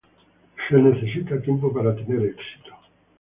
Se 0.67 0.77
necesita 0.77 1.39
tiempo 1.43 1.71
para 1.71 1.95
tener 1.95 2.25
éxito 2.25 2.73